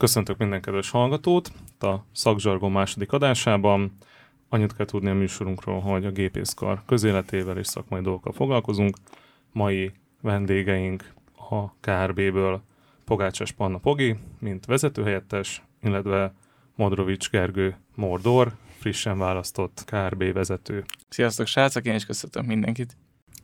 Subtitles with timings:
[0.00, 3.96] Köszöntök minden kedves hallgatót a Szakzsargon második adásában.
[4.48, 8.96] Annyit kell tudni a műsorunkról, hogy a gépészkar közéletével és szakmai dolgokkal foglalkozunk.
[9.52, 11.12] Mai vendégeink
[11.50, 12.62] a KRB-ből
[13.04, 16.34] Pogácsás Panna Pogi, mint vezetőhelyettes, illetve
[16.74, 20.84] Modrovics Gergő Mordor, frissen választott KRB vezető.
[21.08, 22.96] Sziasztok, srácok, én is köszöntöm mindenkit.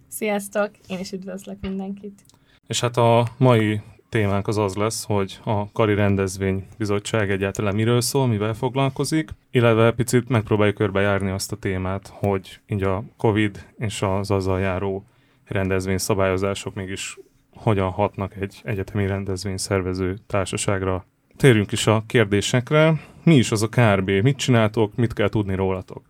[0.08, 2.24] Sziasztok, én is üdvözlök mindenkit.
[2.66, 8.00] És hát a mai témánk az az lesz, hogy a Kari Rendezvény Bizottság egyáltalán miről
[8.00, 14.02] szól, mivel foglalkozik, illetve picit megpróbáljuk körbejárni azt a témát, hogy így a Covid és
[14.02, 15.04] az azzal járó
[15.44, 17.18] rendezvény szabályozások mégis
[17.54, 21.06] hogyan hatnak egy egyetemi rendezvény szervező társaságra.
[21.36, 23.00] Térjünk is a kérdésekre.
[23.22, 24.10] Mi is az a KRB?
[24.10, 24.96] Mit csináltok?
[24.96, 26.02] Mit kell tudni rólatok?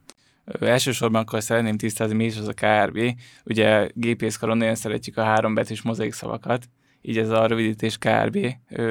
[0.61, 2.99] Elsősorban akkor szeretném tisztázni, mi is az a KRB.
[3.45, 6.69] Ugye gépészkaron nagyon szeretjük a három betűs mozaik szavakat,
[7.09, 8.39] így ez a rövidítés KRB,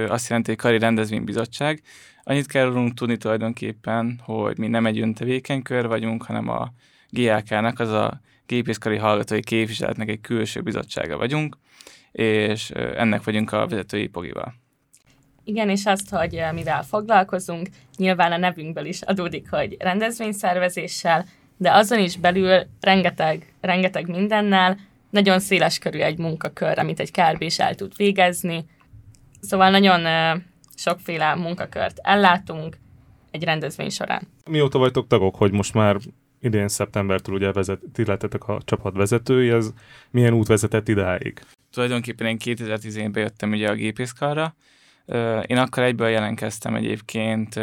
[0.08, 1.82] azt jelenti, hogy Kari Rendezvénybizottság.
[2.24, 6.74] Annyit kell rólunk tudni tulajdonképpen, hogy mi nem egy öntevékenykör vagyunk, hanem a
[7.10, 11.58] GLK-nak, az a gépészkari hallgatói képviseletnek egy külső bizottsága vagyunk,
[12.12, 14.54] és ennek vagyunk a vezetői pogival.
[15.44, 21.26] Igen, és azt, hogy mivel foglalkozunk, nyilván a nevünkből is adódik, hogy rendezvényszervezéssel,
[21.58, 24.78] de azon is belül rengeteg, rengeteg mindennel,
[25.16, 28.66] nagyon széles körű egy munkakör, amit egy KRB is el tud végezni.
[29.42, 30.02] Szóval nagyon
[30.76, 32.78] sokféle munkakört ellátunk
[33.32, 34.28] egy rendezvény során.
[34.50, 35.98] Mióta vagytok tagok, hogy most már
[36.40, 39.74] idén szeptembertől ugye vezet, ti lettetek a csapat vezetői, ez
[40.12, 41.42] milyen út vezetett idáig?
[41.72, 44.56] Tulajdonképpen én 2010-ben jöttem ugye a gépészkarra,
[45.46, 47.60] Én akkor egyből jelentkeztem egyébként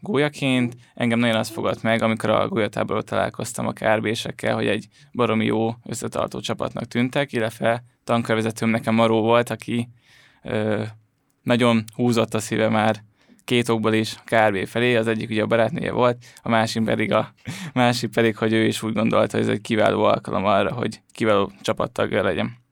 [0.00, 0.76] gólyaként.
[0.94, 5.74] Engem nagyon az fogott meg, amikor a gólyatáborról találkoztam a KRB-sekkel, hogy egy baromi jó
[5.84, 9.88] összetartó csapatnak tűntek, illetve tankervezetőm nekem Maró volt, aki
[11.42, 13.02] nagyon húzott a szíve már
[13.44, 17.34] két okból is KRB felé, az egyik ugye a barátnője volt, a másik pedig, a,
[17.72, 21.52] másik pedig, hogy ő is úgy gondolta, hogy ez egy kiváló alkalom arra, hogy kiváló
[21.60, 22.64] csapattagja legyen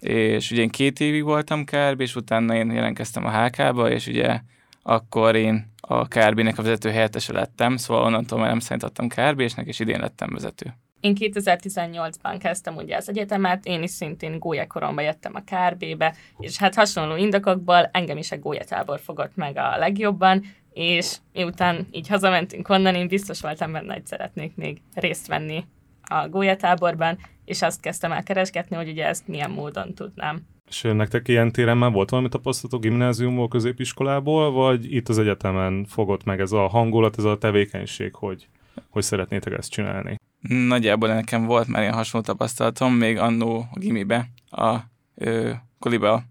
[0.00, 4.40] és ugye én két évig voltam KRB, és utána én jelentkeztem a HK-ba, és ugye
[4.82, 9.78] akkor én a KRB-nek a vezető helyettese lettem, szóval onnantól már nem számítottam KRB-snek, és
[9.78, 10.74] idén lettem vezető.
[11.00, 16.74] Én 2018-ban kezdtem ugye az egyetemet, én is szintén gólyakoromban jöttem a KRB-be, és hát
[16.74, 22.94] hasonló indokokból engem is a gólyatábor fogott meg a legjobban, és miután így hazamentünk onnan,
[22.94, 25.64] én biztos voltam benne, hogy szeretnék még részt venni
[26.02, 27.18] a gólyatáborban,
[27.50, 30.40] és azt kezdtem el keresgetni, hogy ugye ezt milyen módon tudnám.
[30.68, 36.24] És nektek ilyen téren már volt valami tapasztalatok gimnáziumból, középiskolából, vagy itt az egyetemen fogott
[36.24, 38.48] meg ez a hangulat, ez a tevékenység, hogy,
[38.90, 40.16] hogy szeretnétek ezt csinálni?
[40.48, 44.76] Nagyjából nekem volt már ilyen hasonló tapasztalatom, még annó a gimibe, a
[45.14, 46.22] ö, koliba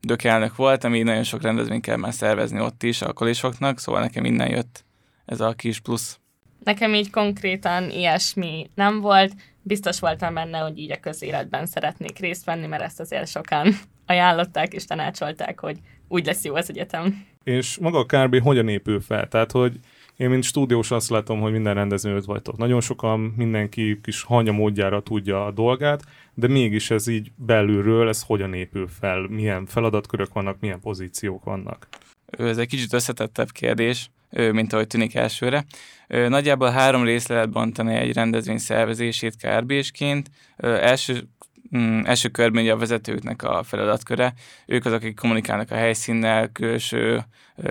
[0.00, 4.24] dökelnök volt, ami nagyon sok rendezvényt kell már szervezni ott is a kolisoknak, szóval nekem
[4.24, 4.84] innen jött
[5.24, 6.18] ez a kis plusz.
[6.64, 9.32] Nekem így konkrétan ilyesmi nem volt,
[9.68, 13.74] biztos voltam benne, hogy így a közéletben szeretnék részt venni, mert ezt azért sokan
[14.06, 17.26] ajánlották és tanácsolták, hogy úgy lesz jó az egyetem.
[17.44, 19.28] És maga a KRB hogyan épül fel?
[19.28, 19.80] Tehát, hogy
[20.16, 22.56] én, mint stúdiós azt látom, hogy minden rendezvőt vagytok.
[22.56, 26.02] Nagyon sokan, mindenki kis hanya módjára tudja a dolgát,
[26.34, 29.26] de mégis ez így belülről, ez hogyan épül fel?
[29.28, 31.88] Milyen feladatkörök vannak, milyen pozíciók vannak?
[32.26, 35.64] Ez egy kicsit összetettebb kérdés, mint ahogy tűnik elsőre.
[36.06, 40.30] Nagyjából három részre lehet bontani egy rendezvény szervezését KRB-sként.
[40.56, 41.28] Első
[41.76, 44.34] mm, első körben ugye a vezetőknek a feladatköre.
[44.66, 47.24] Ők azok, akik kommunikálnak a helyszínnel, külső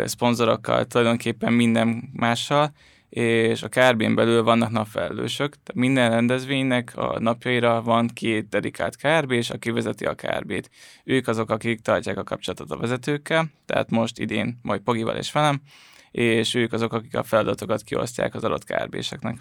[0.06, 2.72] szponzorokkal, tulajdonképpen minden mással,
[3.10, 5.50] és a KRB-n belül vannak napfelelősök.
[5.50, 10.70] Tehát minden rendezvénynek a napjaira van két dedikált KRB, és aki vezeti a KRB-t.
[11.04, 15.62] Ők azok, akik tartják a kapcsolatot a vezetőkkel, tehát most idén majd Pogival és velem,
[16.18, 19.38] és ők azok, akik a feladatokat kiosztják az adott KRB-seknek.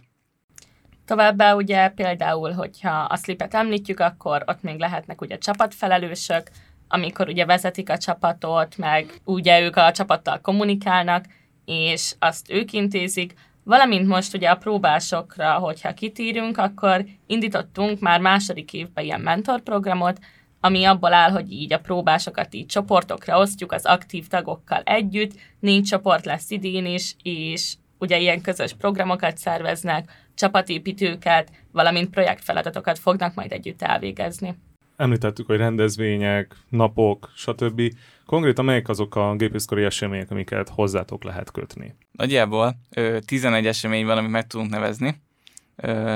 [1.04, 6.50] Továbbá ugye például, hogyha a slipet említjük, akkor ott még lehetnek ugye csapatfelelősök,
[6.88, 11.24] amikor ugye vezetik a csapatot, meg ugye ők a csapattal kommunikálnak,
[11.64, 18.72] és azt ők intézik, valamint most ugye a próbásokra, hogyha kitírünk, akkor indítottunk már második
[18.72, 20.18] évben ilyen mentorprogramot,
[20.60, 25.82] ami abból áll, hogy így a próbásokat így csoportokra osztjuk az aktív tagokkal együtt, négy
[25.82, 33.52] csoport lesz idén is, és ugye ilyen közös programokat szerveznek, csapatépítőket, valamint projektfeladatokat fognak majd
[33.52, 34.54] együtt elvégezni.
[34.96, 37.82] Említettük, hogy rendezvények, napok, stb.
[38.26, 41.94] Konkrétan melyik azok a gépészkori események, amiket hozzátok lehet kötni?
[42.12, 45.20] Nagyjából ö, 11 esemény van, amit meg tudunk nevezni.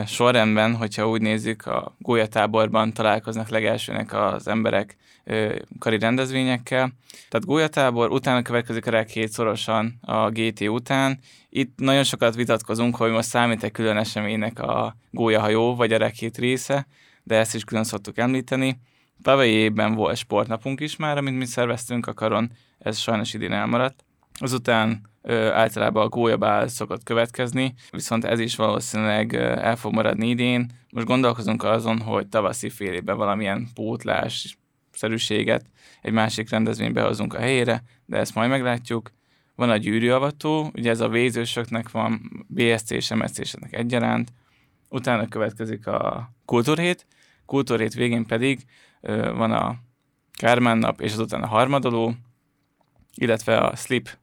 [0.07, 6.93] Sorrendben, hogyha úgy nézzük, a gólyatáborban találkoznak legelsőnek az emberek ö, kari rendezvényekkel.
[7.29, 11.19] Tehát gólyatábor, utána következik a REC szorosan a GT után.
[11.49, 16.87] Itt nagyon sokat vitatkozunk, hogy most számít-e külön eseménynek a gólyahajó vagy a REC része,
[17.23, 18.79] de ezt is külön szoktuk említeni.
[19.23, 24.05] Tavalyi évben volt sportnapunk is már, amit mi szerveztünk a karon, ez sajnos idén elmaradt.
[24.43, 30.71] Azután ö, általában a gólyabál szokott következni, viszont ez is valószínűleg el fog maradni idén.
[30.91, 34.59] Most gondolkozunk azon, hogy tavaszi fél évben valamilyen pótlás
[34.93, 35.65] szerűséget
[36.03, 39.11] egy másik rendezvénybe hozunk a helyére, de ezt majd meglátjuk.
[39.55, 44.33] Van a gyűrűavató, ugye ez a vézősöknek van, BSC és MSC-seknek egyaránt,
[44.89, 47.07] utána következik a kultúrhét,
[47.47, 48.65] kultúrhét végén pedig
[49.01, 49.77] ö, van a
[50.33, 52.15] Kármán nap, és azután a harmadoló,
[53.15, 54.19] illetve a Slip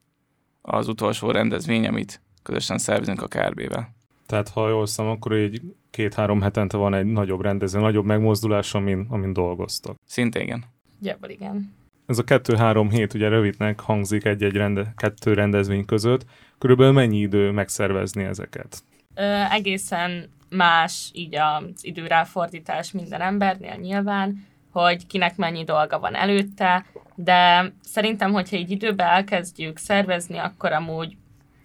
[0.70, 3.96] az utolsó rendezvény, amit közösen szervezünk a KRB-vel.
[4.26, 9.06] Tehát ha jól szem, akkor így két-három hetente van egy nagyobb rendezvény, nagyobb megmozdulás, amin,
[9.10, 9.96] amin dolgoztak.
[10.06, 10.64] Szinte igen.
[11.00, 11.76] Gyakor igen.
[12.06, 16.26] Ez a kettő-három hét ugye rövidnek hangzik egy-egy rende, kettő rendezvény között.
[16.58, 18.84] Körülbelül mennyi idő megszervezni ezeket?
[19.16, 26.86] Ö, egészen más így az időráfordítás minden embernél nyilván, hogy kinek mennyi dolga van előtte,
[27.20, 31.18] de szerintem, hogyha így időbe elkezdjük szervezni, akkor amúgy,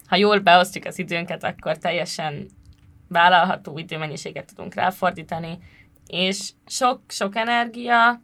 [0.07, 2.47] ha jól beosztjuk az időnket, akkor teljesen
[3.09, 5.59] vállalható időmennyiséget tudunk ráfordítani,
[6.07, 8.21] és sok-sok energia,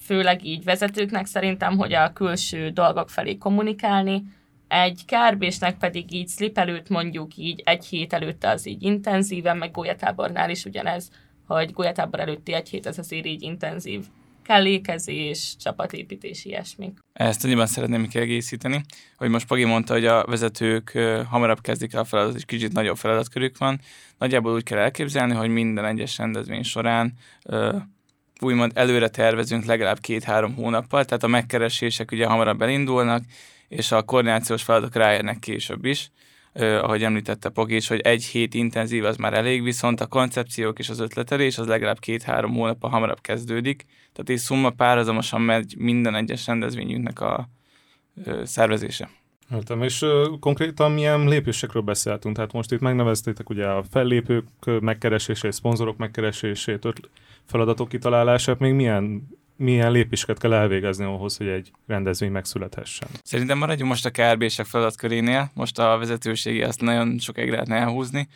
[0.00, 4.22] főleg így vezetőknek szerintem, hogy a külső dolgok felé kommunikálni,
[4.68, 9.70] egy kárbésnek pedig így slip előtt mondjuk így egy hét előtte az így intenzíven, meg
[9.70, 11.10] gólyatábornál is ugyanez,
[11.46, 14.04] hogy gólyatábor előtti egy hét az azért így intenzív
[14.48, 16.98] kellékezés, csapatépítés, ilyesmik.
[17.12, 18.84] Ezt annyiban szeretném kiegészíteni,
[19.16, 20.98] hogy most Pagi mondta, hogy a vezetők
[21.30, 23.80] hamarabb kezdik el a feladatot, és kicsit nagyobb feladatkörük van.
[24.18, 27.12] Nagyjából úgy kell elképzelni, hogy minden egyes rendezvény során
[28.40, 33.22] úgymond előre tervezünk legalább két-három hónappal, tehát a megkeresések ugye hamarabb elindulnak,
[33.68, 36.10] és a koordinációs feladatok ráérnek később is.
[36.58, 40.88] Ahogy említette Pogi is, hogy egy hét intenzív az már elég, viszont a koncepciók és
[40.88, 46.46] az ötletelés az legalább két-három hónappal hamarabb kezdődik, tehát így szumma párhuzamosan megy minden egyes
[46.46, 47.48] rendezvényünknek a
[48.42, 49.10] szervezése.
[49.54, 50.04] Értem, és
[50.40, 52.34] konkrétan milyen lépésekről beszéltünk?
[52.34, 54.46] Tehát most itt megneveztétek ugye a fellépők
[54.80, 56.92] megkeresését, szponzorok megkeresését,
[57.44, 59.28] feladatok kitalálását, még milyen
[59.58, 63.08] milyen lépéseket kell elvégezni ahhoz, hogy egy rendezvény megszülethessen.
[63.22, 68.28] Szerintem maradjunk most a KRB-sek feladatkörénél, most a vezetőségi azt nagyon sokáig lehetne elhúzni.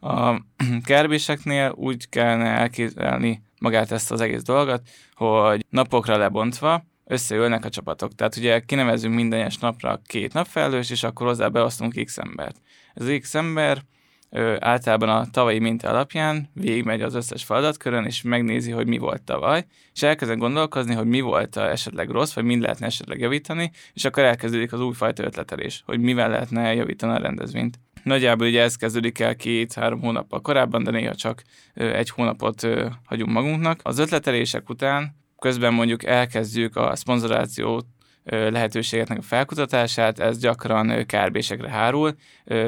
[0.00, 0.34] A
[0.86, 4.82] KRB-seknél úgy kellene elképzelni magát ezt az egész dolgot,
[5.14, 8.14] hogy napokra lebontva összeülnek a csapatok.
[8.14, 12.56] Tehát ugye kinevezünk minden egyes napra két napfelelős, és akkor hozzá beosztunk X embert.
[12.94, 13.82] Ez az X ember
[14.30, 19.22] ö, általában a tavalyi minta alapján végigmegy az összes feladatkörön, és megnézi, hogy mi volt
[19.22, 19.64] tavaly,
[19.94, 24.04] és elkezd gondolkozni, hogy mi volt a esetleg rossz, vagy mind lehetne esetleg javítani, és
[24.04, 27.78] akkor elkezdődik az újfajta ötletelés, hogy mivel lehetne javítani a rendezvényt.
[28.02, 31.42] Nagyjából ugye ez kezdődik el két-három hónappal korábban, de néha csak
[31.74, 32.68] egy hónapot
[33.04, 33.80] hagyunk magunknak.
[33.82, 37.86] Az ötletelések után közben mondjuk elkezdjük a szponzorációt
[38.30, 42.14] lehetőségeknek a felkutatását, ez gyakran kárbésekre hárul.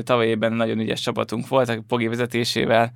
[0.03, 2.93] Tavaly évben nagyon ügyes csapatunk volt, a Pogi vezetésével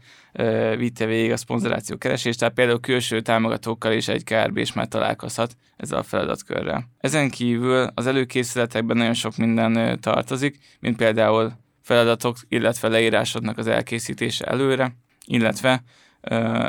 [0.77, 5.99] vitte végig a szponzoráció keresést, tehát például külső támogatókkal is egy kárbés már találkozhat ezzel
[5.99, 6.89] a feladatkörrel.
[6.99, 11.53] Ezen kívül az előkészületekben nagyon sok minden tartozik, mint például
[11.83, 14.97] feladatok, illetve leírásodnak az elkészítése előre,
[15.27, 15.83] illetve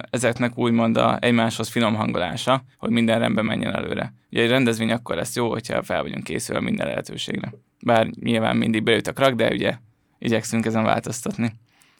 [0.09, 4.13] ezeknek úgymond a egymáshoz finom hangolása, hogy minden rendben menjen előre.
[4.31, 7.53] Ugye egy rendezvény akkor lesz jó, hogyha fel vagyunk készülve minden lehetőségre.
[7.83, 9.77] Bár nyilván mindig bejött a krak, de ugye
[10.19, 11.53] igyekszünk ezen változtatni.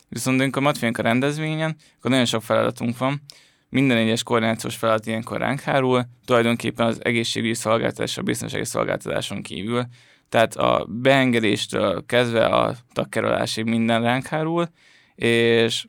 [0.10, 3.22] Viszont amikor matfénk a rendezvényen, akkor nagyon sok feladatunk van,
[3.70, 9.86] minden egyes koordinációs feladat ilyenkor ránk hárul, tulajdonképpen az egészségügyi szolgáltatás, a biztonsági szolgáltatáson kívül,
[10.30, 14.70] tehát a beengedéstől kezdve a takkerolásig minden ránk hárul,
[15.16, 15.86] és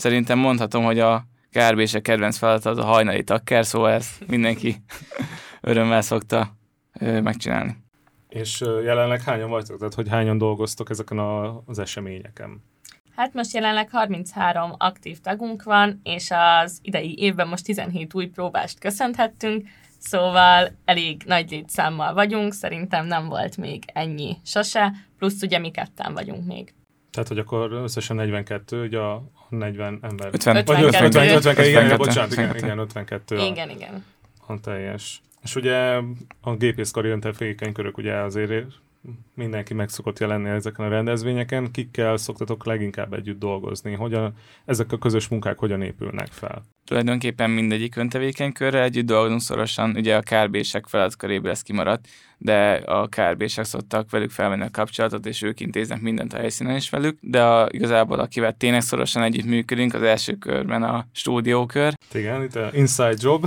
[0.00, 4.76] szerintem mondhatom, hogy a kárbések kedvenc feladat az a hajnali takker, szóval ezt mindenki
[5.60, 6.56] örömmel szokta
[7.00, 7.76] megcsinálni.
[8.28, 9.78] És jelenleg hányan vagytok?
[9.78, 12.62] Tehát, hogy hányan dolgoztok ezeken a, az eseményeken?
[13.16, 18.78] Hát most jelenleg 33 aktív tagunk van, és az idei évben most 17 új próbást
[18.78, 25.70] köszönhettünk, szóval elég nagy létszámmal vagyunk, szerintem nem volt még ennyi sose, plusz ugye mi
[25.70, 26.74] ketten vagyunk még.
[27.10, 30.28] Tehát, hogy akkor összesen 42, ugye a 40 ember.
[30.32, 30.64] 50.
[30.64, 32.66] Vagy 50, 50, 52, igen, 52, bocsánat, igen, 52.
[32.66, 34.04] igen, 52 a, Igen, igen.
[34.46, 35.20] a teljes.
[35.42, 36.00] És ugye
[36.40, 38.64] a gépész karrierentefékeny körök ugye azért
[39.34, 44.98] mindenki meg szokott jelenni ezeken a rendezvényeken, kikkel szoktatok leginkább együtt dolgozni, hogyan, ezek a
[44.98, 46.62] közös munkák hogyan épülnek fel?
[46.84, 53.64] Tulajdonképpen mindegyik öntevékenykörrel együtt dolgozunk szorosan, ugye a kárbések feladatköréből ez kimaradt, de a kárbések
[53.64, 57.68] szoktak velük felvenni a kapcsolatot, és ők intéznek mindent a helyszínen is velük, de a,
[57.70, 61.94] igazából akivel tényleg szorosan együtt működünk, az első körben a stúdiókör.
[62.12, 63.46] Igen, itt a inside job.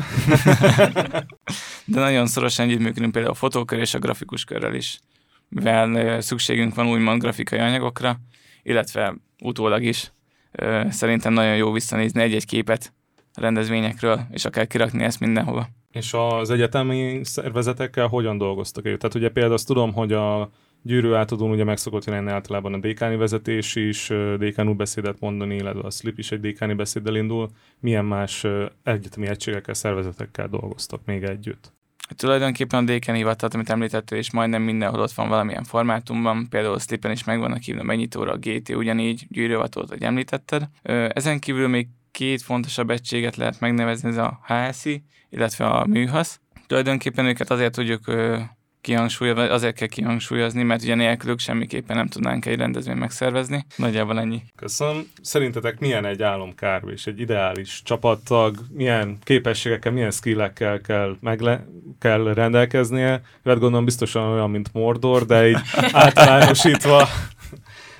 [1.85, 4.99] de nagyon szorosan együtt működünk például a fotókör és a grafikus körrel is
[5.53, 8.19] mivel szükségünk van úgymond grafikai anyagokra,
[8.63, 10.11] illetve utólag is
[10.89, 12.93] szerintem nagyon jó visszanézni egy-egy képet
[13.33, 15.67] a rendezvényekről, és akár kirakni ezt mindenhova.
[15.91, 18.99] És az egyetemi szervezetekkel hogyan dolgoztak együtt?
[18.99, 20.49] Tehát ugye például azt tudom, hogy a
[20.81, 25.81] gyűrű átadón ugye meg szokott jelenni általában a dékáni vezetés is, dékánú beszédet mondani, illetve
[25.81, 27.49] a slip is egy dékáni beszéddel indul.
[27.79, 28.45] Milyen más
[28.83, 31.73] egyetemi egységekkel, szervezetekkel dolgoztak még együtt?
[32.15, 37.11] Tulajdonképpen a Déken hivatal, amit említettél, és majdnem mindenhol ott van valamilyen formátumban, például Slippen
[37.11, 40.69] is meg vannak hívni megnyitóra, a GT ugyanígy, gyűrűvatót, hogy említetted.
[41.09, 46.39] Ezen kívül még két fontosabb egységet lehet megnevezni, ez a HSI, illetve a műhasz.
[46.67, 48.01] Tulajdonképpen őket azért tudjuk
[48.83, 53.65] kihangsúlyozni, azért kell kihangsúlyozni, mert ugye nélkülük semmiképpen nem tudnánk egy rendezvényt megszervezni.
[53.75, 54.41] Nagyjából ennyi.
[54.55, 55.07] Köszönöm.
[55.21, 61.65] Szerintetek milyen egy álomkárv és egy ideális csapattag, milyen képességekkel, milyen skillekkel kell, megle-
[61.99, 63.21] kell rendelkeznie?
[63.43, 65.59] Hát gondolom biztosan olyan, mint Mordor, de így
[65.91, 67.07] általánosítva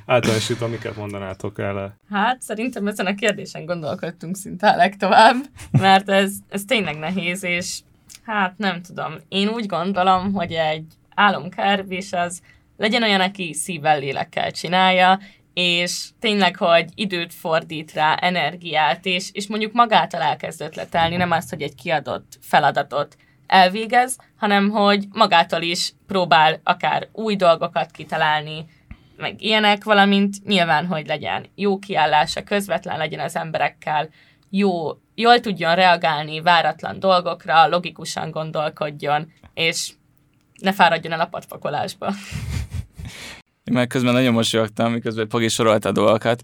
[0.05, 1.97] általánosítva miket mondanátok el?
[2.09, 5.35] Hát szerintem ezen a kérdésen gondolkodtunk szinte a legtovább,
[5.71, 7.79] mert ez, ez tényleg nehéz, és
[8.25, 9.13] Hát nem tudom.
[9.29, 12.41] Én úgy gondolom, hogy egy álomkárvés az
[12.77, 15.19] legyen olyan, aki szívvel, lélekkel csinálja,
[15.53, 21.49] és tényleg, hogy időt fordít rá, energiát, és, és mondjuk magától elkezd ötletelni, nem az,
[21.49, 28.65] hogy egy kiadott feladatot elvégez, hanem hogy magától is próbál akár új dolgokat kitalálni,
[29.17, 34.09] meg ilyenek, valamint nyilván, hogy legyen jó kiállása, közvetlen legyen az emberekkel,
[34.55, 39.91] jó, jól tudjon reagálni váratlan dolgokra, logikusan gondolkodjon, és
[40.59, 42.13] ne fáradjon el a patfakolásba.
[43.63, 46.41] Én meg közben nagyon mosolyogtam, miközben Pagi sorolta a dolgokat,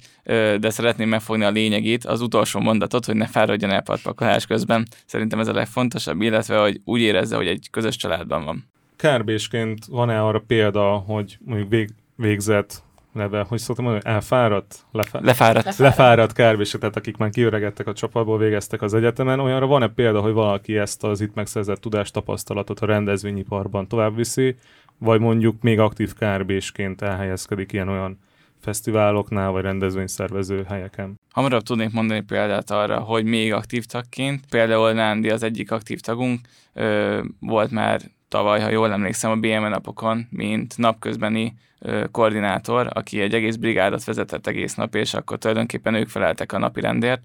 [0.59, 4.87] de szeretném megfogni a lényegét, az utolsó mondatot, hogy ne fáradjon el patpakolás közben.
[5.05, 8.69] Szerintem ez a legfontosabb, illetve hogy úgy érezze, hogy egy közös családban van.
[8.95, 14.85] Kárbésként van-e arra példa, hogy mondjuk vég, végzett neve, hogy szoktam mondani, elfáradt?
[14.91, 15.65] Lefá- lefáradt.
[15.65, 19.39] Lefáradt, lefáradt kárbések, tehát akik már kiöregettek a csapatból, végeztek az egyetemen.
[19.39, 24.55] Olyanra van-e példa, hogy valaki ezt az itt megszerzett tudást, tapasztalatot a rendezvényiparban tovább viszi,
[24.97, 28.19] vagy mondjuk még aktív kárbésként elhelyezkedik ilyen-olyan
[28.61, 31.19] fesztiváloknál, vagy rendezvényszervező helyeken.
[31.33, 36.39] Hamarabb tudnék mondani példát arra, hogy még aktív tagként, például Nándi az egyik aktív tagunk,
[36.73, 43.21] ö, volt már tavaly, ha jól emlékszem, a BM napokon, mint napközbeni ö, koordinátor, aki
[43.21, 47.23] egy egész brigádot vezetett egész nap, és akkor tulajdonképpen ők feleltek a napi rendért,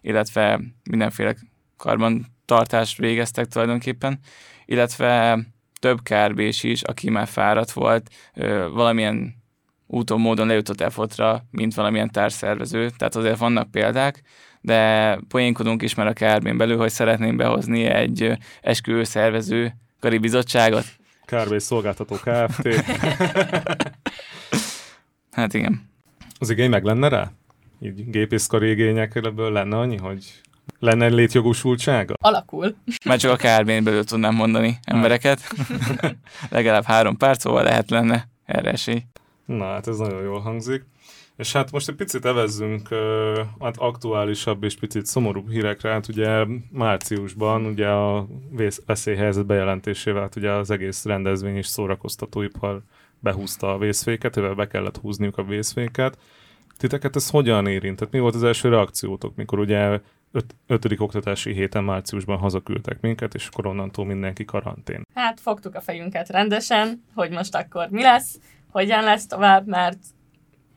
[0.00, 0.60] illetve
[0.90, 1.34] mindenféle
[1.76, 4.18] karbantartást végeztek tulajdonképpen,
[4.64, 5.38] illetve
[5.80, 9.34] több kárbés is, aki már fáradt volt, ö, valamilyen
[9.86, 14.22] úton, módon lejutott EFOT-ra, mint valamilyen társszervező, tehát azért vannak példák,
[14.60, 20.84] de poénkodunk is már a kárbén belül, hogy szeretnénk behozni egy esküvő szervező Kari Bizottságot.
[21.24, 22.68] Kárbély Szolgáltató Kft.
[25.32, 25.90] hát igen.
[26.38, 27.32] Az igény meg lenne rá?
[27.80, 30.40] Így gépészkari igényekből lenne annyi, hogy
[30.78, 32.14] lenne létjogosultsága?
[32.20, 32.76] Alakul.
[33.04, 35.40] Már csak a kárbén belül tudnám mondani embereket.
[36.50, 39.02] Legalább három pár, szóval lehet lenne erre esély.
[39.44, 40.84] Na hát ez nagyon jól hangzik.
[41.36, 42.88] És hát most egy picit evezzünk
[43.60, 45.90] hát aktuálisabb és picit szomorúbb hírekre.
[45.90, 48.26] Hát ugye márciusban ugye a
[48.86, 52.82] veszélyhelyzet bejelentésével hát ugye az egész rendezvény és szórakoztatóipar
[53.18, 56.18] behúzta a vészféket, ővel be kellett húzniuk a vészféket.
[56.76, 58.10] Titeket ez hogyan érintett?
[58.10, 60.00] Mi volt az első reakciótok, mikor ugye
[60.32, 65.02] öt, ötödik oktatási héten márciusban hazaküldtek minket, és akkor onnantól mindenki karantén?
[65.14, 68.38] Hát fogtuk a fejünket rendesen, hogy most akkor mi lesz,
[68.70, 69.98] hogyan lesz tovább, mert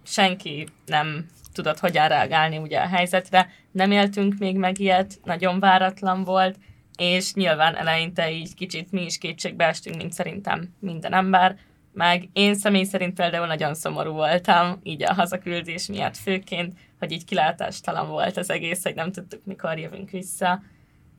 [0.04, 3.50] senki nem tudott hogyan reagálni ugye a helyzetre.
[3.72, 6.58] Nem éltünk még meg ilyet, nagyon váratlan volt,
[6.98, 11.58] és nyilván eleinte így kicsit mi is kétségbe estünk, mint szerintem minden ember,
[11.94, 17.26] meg én személy szerint például nagyon szomorú voltam, így a hazaküldés miatt főként, hogy így
[17.26, 20.62] kilátástalan volt az egész, hogy nem tudtuk, mikor jövünk vissza.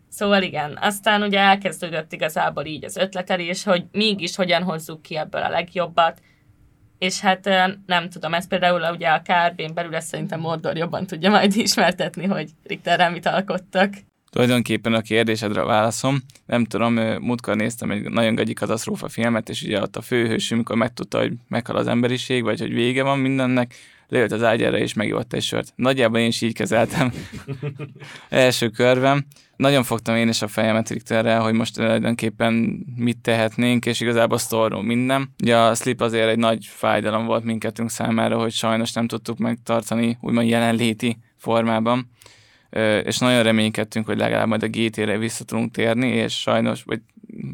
[0.09, 5.43] Szóval igen, aztán ugye elkezdődött igazából így az ötletelés, hogy mégis hogyan hozzuk ki ebből
[5.43, 6.21] a legjobbat,
[7.01, 7.45] és hát
[7.87, 12.27] nem tudom, ez például ugye a KRB-n belül ezt szerintem Mordor jobban tudja majd ismertetni,
[12.27, 13.95] hogy Richterrel mit alkottak.
[14.31, 16.19] Tulajdonképpen a kérdésedre válaszom.
[16.47, 20.77] Nem tudom, múltkor néztem egy nagyon gagyi katasztrófa filmet, és ugye ott a főhős, amikor
[20.77, 23.75] megtudta, hogy meghal az emberiség, vagy hogy vége van mindennek,
[24.11, 25.73] leült az ágyára és megivott egy sört.
[25.77, 27.13] Nagyjából én is így kezeltem
[28.29, 29.27] első körben.
[29.57, 32.55] Nagyon fogtam én is a fejemet Richterre, hogy most tulajdonképpen
[32.97, 35.35] mit tehetnénk, és igazából sztorul minden.
[35.43, 40.19] Ugye a slip azért egy nagy fájdalom volt mindkettőnk számára, hogy sajnos nem tudtuk megtartani
[40.21, 42.11] úgymond jelenléti formában
[43.05, 47.01] és nagyon reménykedtünk, hogy legalább majd a GT-re vissza tudunk térni, és sajnos, vagy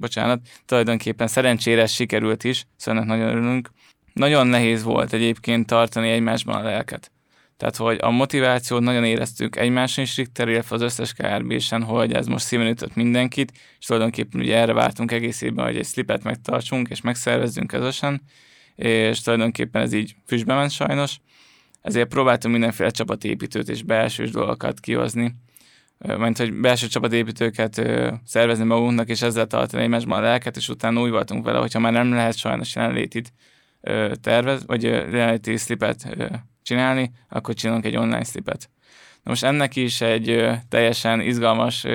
[0.01, 3.71] bocsánat, tulajdonképpen szerencsére sikerült is, szóval nagyon örülünk.
[4.17, 7.11] Nagyon nehéz volt egyébként tartani egymásban a lelket.
[7.57, 12.27] Tehát, hogy a motivációt nagyon éreztük egymáson is, Richter, illetve az összes KRB-sen, hogy ez
[12.27, 16.89] most szíven ütött mindenkit, és tulajdonképpen ugye erre vártunk egész évben, hogy egy slipet megtartsunk,
[16.89, 18.23] és megszervezzünk közösen,
[18.75, 21.19] és tulajdonképpen ez így füstbe ment sajnos
[21.87, 25.35] ezért próbáltunk mindenféle csapatépítőt és belsős dolgokat kihozni,
[25.99, 27.83] mert hogy belső csapatépítőket
[28.25, 31.93] szervezni magunknak, és ezzel tartani egymásban a lelket, és utána úgy voltunk vele, hogyha már
[31.93, 33.33] nem lehet sajnos jelenlétit
[34.21, 36.17] tervez, vagy jelenléti slipet
[36.63, 38.71] csinálni, akkor csinálunk egy online slipet.
[39.23, 41.87] Na most ennek is egy teljesen izgalmas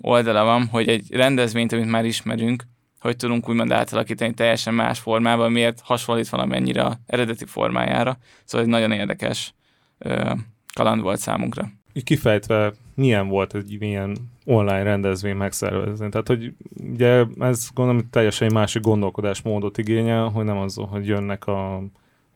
[0.00, 2.64] oldala van, hogy egy rendezvényt, amit már ismerünk,
[3.00, 8.18] hogy tudunk úgymond átalakítani teljesen más formában, miért hasonlít valamennyire a eredeti formájára.
[8.44, 9.54] Szóval egy nagyon érdekes
[10.74, 11.70] kaland volt számunkra.
[12.04, 14.16] Kifejtve, milyen volt egy ilyen
[14.50, 16.08] online rendezvény megszervezni?
[16.08, 16.52] Tehát, hogy
[16.92, 21.82] ugye ez gondolom, teljesen egy másik gondolkodásmódot igényel, hogy nem az, hogy jönnek a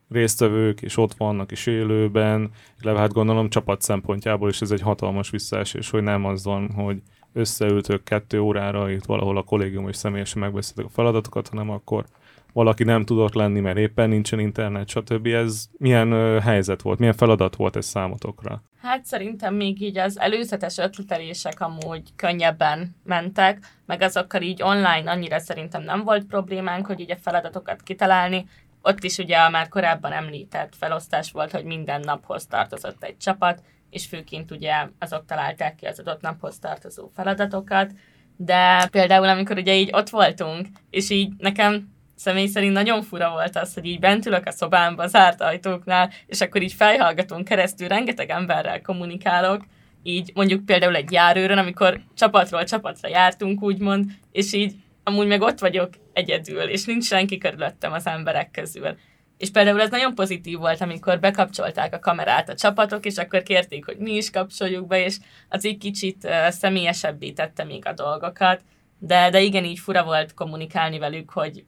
[0.09, 5.29] résztvevők, és ott vannak is élőben, illetve hát gondolom csapat szempontjából is ez egy hatalmas
[5.29, 7.01] visszaesés, hogy nem az van, hogy
[7.33, 12.05] összeültök kettő órára, itt valahol a kollégium és személyesen megbeszéltek a feladatokat, hanem akkor
[12.53, 15.25] valaki nem tudott lenni, mert éppen nincsen internet, stb.
[15.25, 18.61] Ez milyen helyzet volt, milyen feladat volt ez számotokra?
[18.85, 25.39] Hát szerintem még így az előzetes ötletelések amúgy könnyebben mentek, meg azokkal így online annyira
[25.39, 28.45] szerintem nem volt problémánk, hogy így a feladatokat kitalálni.
[28.81, 33.61] Ott is ugye a már korábban említett felosztás volt, hogy minden naphoz tartozott egy csapat,
[33.89, 37.91] és főként ugye azok találták ki az adott naphoz tartozó feladatokat,
[38.35, 43.55] de például amikor ugye így ott voltunk, és így nekem személy szerint nagyon fura volt
[43.55, 48.29] az, hogy így bent ülök a szobámba, zárt ajtóknál, és akkor így fejhallgatón keresztül rengeteg
[48.29, 49.63] emberrel kommunikálok,
[50.03, 54.73] így mondjuk például egy járőrön, amikor csapatról csapatra jártunk, úgymond, és így
[55.03, 58.97] amúgy meg ott vagyok egyedül, és nincs senki körülöttem az emberek közül.
[59.37, 63.85] És például ez nagyon pozitív volt, amikor bekapcsolták a kamerát a csapatok, és akkor kérték,
[63.85, 65.17] hogy mi is kapcsoljuk be, és
[65.49, 68.61] az egy kicsit uh, személyesebbé tette még a dolgokat.
[68.99, 71.65] De, de igen, így fura volt kommunikálni velük, hogy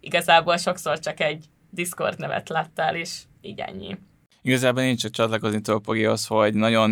[0.00, 3.96] igazából sokszor csak egy Discord nevet láttál, és így ennyi.
[4.42, 6.90] Igazából én csak csatlakozni tudok Pogihoz, hogy nagyon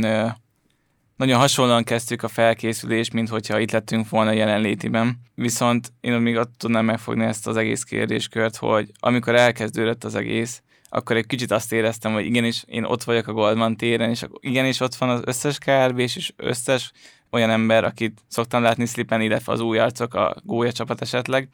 [1.16, 5.20] nagyon hasonlóan kezdtük a felkészülést, mint hogyha itt lettünk volna jelenlétiben.
[5.34, 10.62] Viszont én még ott tudnám megfogni ezt az egész kérdéskört, hogy amikor elkezdődött az egész,
[10.88, 14.80] akkor egy kicsit azt éreztem, hogy igenis én ott vagyok a Goldman téren, és igenis
[14.80, 16.92] ott van az összes krb és összes
[17.30, 21.48] olyan ember, akit szoktam látni slipen, illetve az új arcok, a gólya csapat esetleg,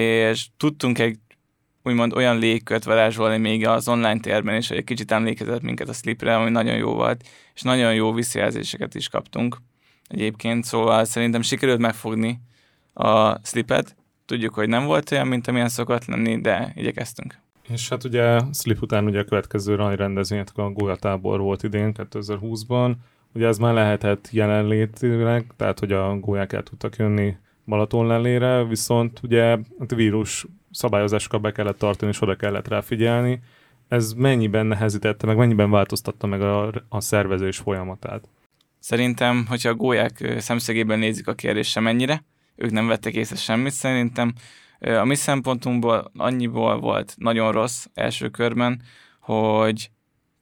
[0.00, 1.18] és tudtunk egy
[1.82, 5.92] úgymond olyan légkört varázsolni még az online térben is, hogy egy kicsit emlékezett minket a
[5.92, 7.24] slipre, ami nagyon jó volt,
[7.54, 9.56] és nagyon jó visszajelzéseket is kaptunk
[10.08, 12.40] egyébként, szóval szerintem sikerült megfogni
[12.92, 13.96] a slipet.
[14.26, 17.38] Tudjuk, hogy nem volt olyan, mint amilyen szokott lenni, de igyekeztünk.
[17.68, 21.94] És hát ugye Slip után ugye a következő rally rendezvényetek a Gólya tábor volt idén,
[21.96, 22.92] 2020-ban.
[23.34, 29.20] Ugye ez már lehetett jelenlétileg, tehát hogy a gólyák el tudtak jönni Balaton lelére, viszont
[29.22, 33.40] ugye a vírus szabályozásokat be kellett tartani, és oda kellett rá figyelni.
[33.88, 38.28] Ez mennyiben nehezítette, meg mennyiben változtatta meg a, a szervezés folyamatát?
[38.78, 42.24] Szerintem, hogyha a gólyák szemszögében nézik a kérdést mennyire,
[42.56, 44.32] ők nem vettek észre semmit szerintem.
[44.78, 48.82] A mi szempontunkból annyiból volt nagyon rossz első körben,
[49.20, 49.90] hogy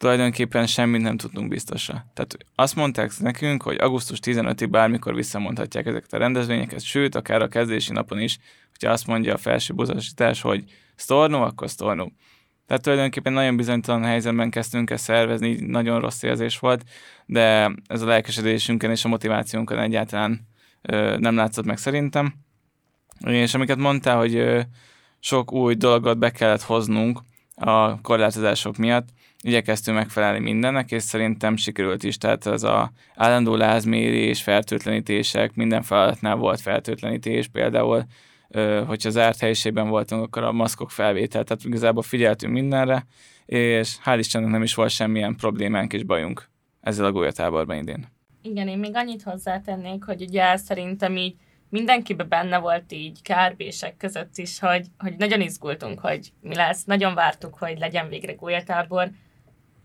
[0.00, 2.06] tulajdonképpen semmit nem tudtunk biztosra.
[2.14, 7.48] Tehát azt mondták nekünk, hogy augusztus 15-ig bármikor visszamondhatják ezeket a rendezvényeket, sőt, akár a
[7.48, 8.38] kezdési napon is,
[8.70, 12.12] hogyha azt mondja a felső buzasítás, hogy sztornó, akkor sztornó.
[12.66, 16.84] Tehát tulajdonképpen nagyon bizonytalan helyzetben kezdtünk ezt szervezni, nagyon rossz érzés volt,
[17.26, 20.48] de ez a lelkesedésünkön és a motivációnkon egyáltalán
[20.82, 22.34] ö, nem látszott meg szerintem.
[23.26, 24.60] És amiket mondtál, hogy ö,
[25.18, 27.20] sok új dolgot be kellett hoznunk
[27.54, 29.08] a korlátozások miatt,
[29.42, 36.36] igyekeztünk megfelelni mindennek, és szerintem sikerült is, tehát az a állandó lázmérés, fertőtlenítések, minden feladatnál
[36.36, 38.04] volt fertőtlenítés, például
[38.86, 43.06] hogyha zárt helyiségben voltunk, akkor a maszkok felvétel, tehát igazából figyeltünk mindenre,
[43.46, 46.48] és hál' Istennek nem is volt semmilyen problémánk és bajunk
[46.80, 48.06] ezzel a gólyatáborban idén.
[48.42, 51.34] Igen, én még annyit hozzátennék, hogy ugye szerintem így
[51.68, 56.84] mindenkiben benne volt így kárbések között is, hogy, hogy nagyon izgultunk, hogy mi lesz.
[56.84, 59.10] Nagyon vártuk, hogy legyen végre gólyatábor,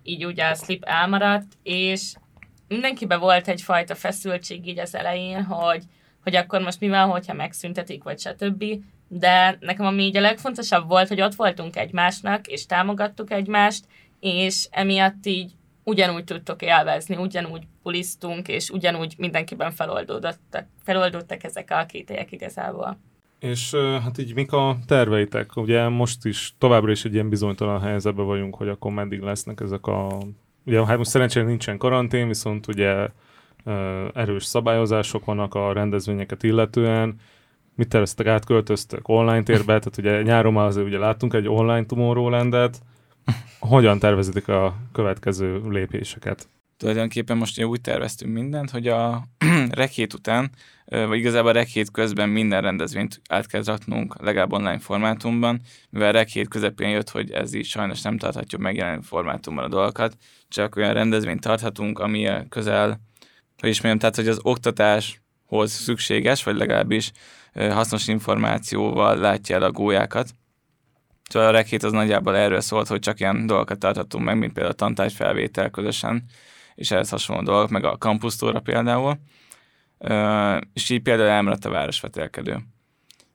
[0.05, 2.13] így ugye a slip elmaradt, és
[2.67, 5.83] mindenkiben volt egyfajta feszültség így az elején, hogy,
[6.23, 8.63] hogy akkor most mi van, hogyha megszüntetik, vagy stb.
[9.07, 13.85] De nekem ami így a legfontosabb volt, hogy ott voltunk egymásnak, és támogattuk egymást,
[14.19, 15.51] és emiatt így
[15.83, 22.97] ugyanúgy tudtok élvezni, ugyanúgy pulisztunk, és ugyanúgy mindenkiben feloldódottak, feloldódtak ezek a kételyek igazából.
[23.39, 25.55] És hát így mik a terveitek?
[25.55, 29.87] Ugye most is továbbra is egy ilyen bizonytalan helyzetben vagyunk, hogy akkor meddig lesznek ezek
[29.87, 30.17] a...
[30.65, 33.07] Ugye hát most szerencsére nincsen karantén, viszont ugye
[34.13, 37.15] erős szabályozások vannak a rendezvényeket illetően.
[37.75, 39.79] Mit terveztek, átköltöztök online térbe?
[39.79, 42.81] Tehát ugye nyáron már azért ugye láttunk egy online Tomorrowlandet.
[43.59, 46.47] Hogyan tervezitek a következő lépéseket?
[46.77, 49.23] Tulajdonképpen most úgy terveztünk mindent, hogy a
[49.69, 50.49] rekét után,
[50.85, 56.47] vagy igazából a rekét közben minden rendezvényt át kell raknunk legalább online formátumban, mivel rekét
[56.47, 61.41] közepén jött, hogy ez így sajnos nem tarthatjuk megjelenő formátumban a dolgokat, csak olyan rendezvényt
[61.41, 62.99] tarthatunk, ami közel,
[63.57, 67.11] hogy is tehát hogy az oktatáshoz szükséges, vagy legalábbis
[67.53, 70.29] hasznos információval látja el a gólyákat.
[71.29, 74.73] Szóval a rekét az nagyjából erről szólt, hogy csak ilyen dolgokat tarthatunk meg, mint például
[74.73, 76.23] a tantárgyfelvétel közösen,
[76.75, 79.17] és ehhez hasonló dolgok, meg a kampusztóra például,
[80.73, 82.59] és így például elmaradt a városvetélkedő.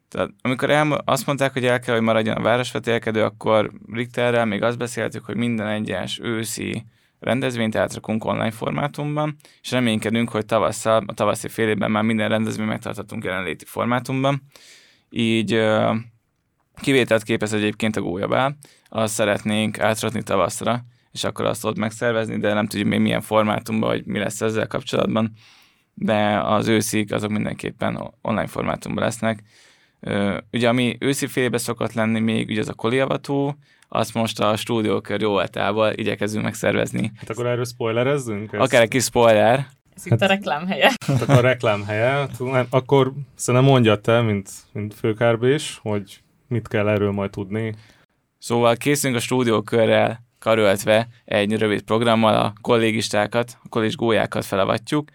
[0.09, 4.63] Tehát amikor el, azt mondták, hogy el kell, hogy maradjon a városvetélkedő, akkor Richterrel még
[4.63, 6.85] azt beszéltük, hogy minden egyes őszi
[7.21, 12.69] rendezvényt átrakunk online formátumban, és reménykedünk, hogy tavasszal, a tavaszi fél évben már minden rendezvényt
[12.69, 14.43] megtarthatunk jelenléti formátumban.
[15.11, 15.69] Így
[16.81, 18.57] kivételt képez egyébként a gólyabál,
[18.89, 23.89] azt szeretnénk átrakni tavaszra, és akkor azt ott megszervezni, de nem tudjuk még milyen formátumban,
[23.89, 25.33] vagy mi lesz ezzel kapcsolatban,
[25.95, 29.43] de az őszik azok mindenképpen online formátumban lesznek.
[30.53, 33.57] Ugye ami őszi félébe szokott lenni még, ugye az a koliavató,
[33.89, 37.13] azt most a stúdiókör jó voltával igyekezünk megszervezni.
[37.17, 38.53] Hát akkor erről spoilerezzünk?
[38.53, 38.63] Ezt?
[38.63, 39.67] Akár egy kis spoiler.
[39.97, 40.91] Ez itt hát, a reklámhelye.
[41.07, 42.29] Hát a reklámhelye.
[42.71, 47.75] Akkor szerintem mondjad te, mint, mint főkárbés, hogy mit kell erről majd tudni.
[48.39, 55.09] Szóval készülünk a stúdiókörrel karöltve egy rövid programmal a kollégistákat, a kollégis gólyákat felavatjuk.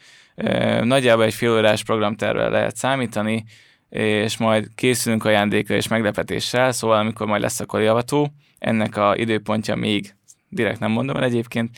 [0.81, 3.45] Nagyjából egy félórás programtervvel lehet számítani,
[3.89, 9.75] és majd készülünk ajándékra és meglepetéssel, szóval amikor majd lesz a koliavató, ennek a időpontja
[9.75, 10.15] még
[10.49, 11.77] direkt nem mondom el egyébként,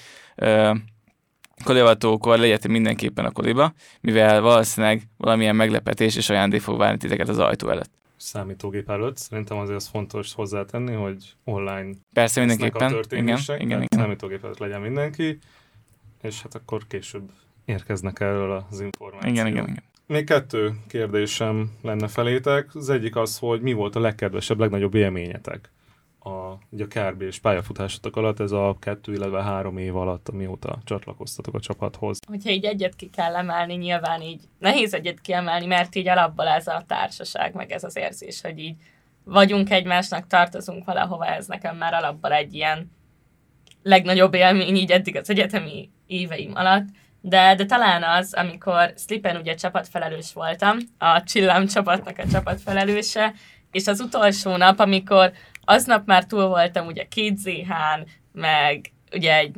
[1.64, 7.40] koliavatókor legyetek mindenképpen a koliba, mivel valószínűleg valamilyen meglepetés és ajándék fog várni titeket az
[7.40, 9.18] ajtó előtt számítógép előtt.
[9.18, 12.94] Szerintem azért az fontos hozzátenni, hogy online Persze mindenképpen.
[12.94, 13.88] a igen, igen, igen.
[13.90, 15.40] számítógép előtt legyen mindenki,
[16.22, 17.32] és hát akkor később
[17.66, 19.34] érkeznek erről az információk.
[19.34, 19.84] Igen, igen, igen.
[20.06, 22.76] Még kettő kérdésem lenne felétek.
[22.76, 25.72] Az egyik az, hogy mi volt a legkedvesebb, legnagyobb élményetek
[26.28, 30.78] a, ugye a KRB és pályafutásotok alatt, ez a kettő, illetve három év alatt, amióta
[30.84, 32.20] csatlakoztatok a csapathoz.
[32.28, 36.68] Hogyha így egyet ki kell emelni, nyilván így nehéz egyet kiemelni, mert így alapból ez
[36.68, 38.76] a társaság, meg ez az érzés, hogy így
[39.24, 42.92] vagyunk egymásnak, tartozunk valahova, ez nekem már alapból egy ilyen
[43.84, 46.88] legnagyobb élmény így eddig az egyetemi éveim alatt.
[47.22, 53.34] De, de talán az, amikor Slipen ugye csapatfelelős voltam, a Csillam csapatnak a csapatfelelőse,
[53.72, 55.32] és az utolsó nap, amikor
[55.70, 59.56] aznap már túl voltam ugye két zéhán, meg ugye egy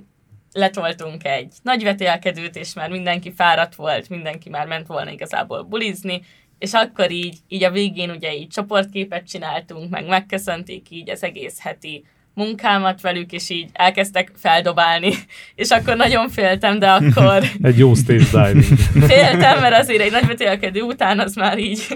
[0.52, 6.22] letoltunk egy nagy vetélkedőt, és már mindenki fáradt volt, mindenki már ment volna igazából bulizni,
[6.60, 11.60] és akkor így, így a végén ugye így csoportképet csináltunk, meg megköszönték így az egész
[11.60, 15.14] heti munkámat velük, és így elkezdtek feldobálni,
[15.56, 17.44] és akkor nagyon féltem, de akkor...
[17.62, 18.80] egy jó stage diving.
[19.10, 21.88] féltem, mert azért egy nagy vetélkedő után az már így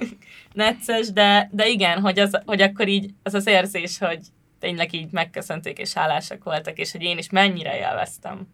[0.53, 4.19] necces, de, de igen, hogy, az, hogy akkor így az az érzés, hogy
[4.59, 8.47] tényleg így megköszönték és hálásak voltak, és hogy én is mennyire élveztem.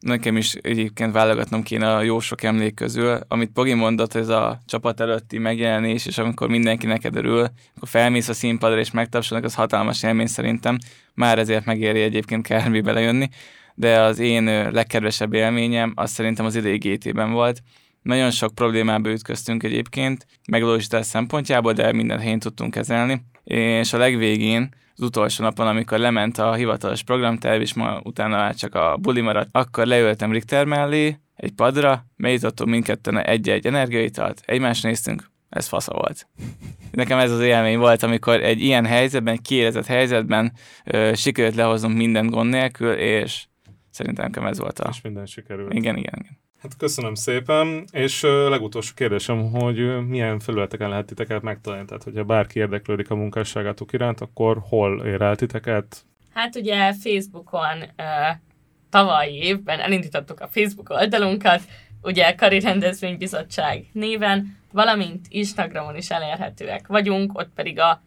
[0.00, 3.20] Nekem is egyébként válogatnom kéne a jó sok emlék közül.
[3.28, 7.40] Amit Pogi mondott, ez a csapat előtti megjelenés, és amikor mindenki neked örül,
[7.76, 10.78] akkor felmész a színpadra és megtapsolnak, az hatalmas élmény szerintem.
[11.14, 13.28] Már ezért megéri egyébként kármi belejönni.
[13.74, 17.62] De az én legkedvesebb élményem, az szerintem az idei GT-ben volt.
[18.02, 23.22] Nagyon sok problémába ütköztünk egyébként, megvalósítás szempontjából, de minden helyén tudtunk kezelni.
[23.44, 28.54] És a legvégén az utolsó napon, amikor lement a hivatalos programterv, és ma utána már
[28.54, 34.82] csak a buli maradt, akkor leültem Richter mellé, egy padra, meditottunk mindketten egy-egy energiaitalt, egymást
[34.82, 36.28] néztünk, ez fasza volt.
[36.90, 40.52] Nekem ez az élmény volt, amikor egy ilyen helyzetben, kiérezett helyzetben
[40.84, 43.46] ö, sikerült lehoznunk minden gond nélkül, és
[43.90, 44.88] szerintem nekem ez volt a...
[44.92, 45.72] És minden sikerült.
[45.72, 46.38] Igen, igen, igen.
[46.62, 51.86] Hát köszönöm szépen, és legutolsó kérdésem, hogy milyen felületeken lehet titeket megtalálni?
[51.86, 56.04] Tehát, hogyha bárki érdeklődik a munkásságátok iránt, akkor hol ér el titeket?
[56.34, 57.84] Hát ugye Facebookon
[58.90, 61.62] tavalyi évben elindítottuk a Facebook oldalunkat,
[62.02, 68.02] ugye Kari Rendezvénybizottság néven, valamint Instagramon is elérhetőek vagyunk, ott pedig a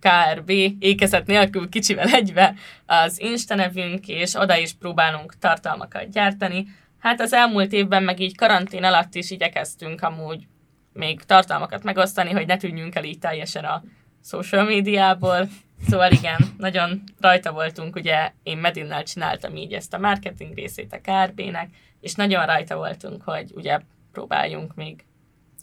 [0.00, 2.54] KRB ékezet nélkül kicsivel egybe
[2.86, 6.66] az Insta nevünk, és oda is próbálunk tartalmakat gyártani.
[7.02, 10.46] Hát az elmúlt évben meg így karantén alatt is igyekeztünk amúgy
[10.92, 13.82] még tartalmakat megosztani, hogy ne tűnjünk el így teljesen a
[14.24, 15.48] social médiából.
[15.88, 21.00] Szóval igen, nagyon rajta voltunk, ugye én Medinnel csináltam így ezt a marketing részét a
[21.00, 23.80] KRB-nek, és nagyon rajta voltunk, hogy ugye
[24.12, 25.04] próbáljunk még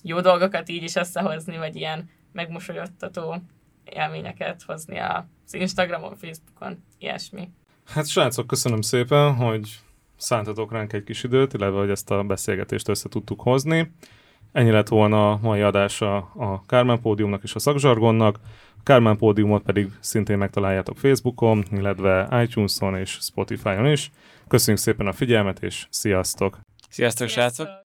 [0.03, 3.41] jó dolgokat így is összehozni, vagy ilyen megmosolyogtató
[3.83, 7.49] élményeket hozni az Instagramon, Facebookon, ilyesmi.
[7.85, 9.79] Hát srácok, köszönöm szépen, hogy
[10.19, 13.91] szántatok ránk egy kis időt, illetve hogy ezt a beszélgetést össze tudtuk hozni.
[14.51, 18.39] Ennyi lett volna a mai adása a Kármán Pódiumnak és a Szakzsargonnak.
[18.77, 24.11] A Kármán Pódiumot pedig szintén megtaláljátok Facebookon, illetve iTunes-on és Spotify-on is.
[24.47, 26.59] Köszönjük szépen a figyelmet, és sziasztok!
[26.89, 27.87] Sziasztok, srácok!